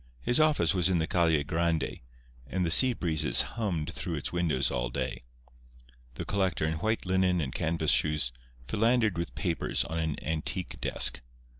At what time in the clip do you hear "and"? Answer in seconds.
2.47-2.65, 7.39-7.53